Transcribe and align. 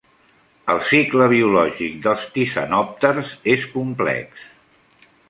El 0.73 0.79
cicle 0.91 1.27
biològic 1.33 1.99
dels 2.07 2.23
tisanòpters 2.37 3.35
és 3.57 3.67
complex. 3.75 4.49